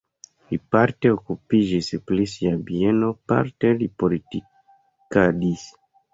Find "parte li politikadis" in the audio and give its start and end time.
3.33-5.69